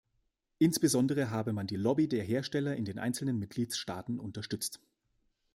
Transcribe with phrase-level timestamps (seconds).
[0.57, 4.81] Insbesondere habe man die Lobby der Hersteller in den einzelnen Mitgliedstaaten unterstützt.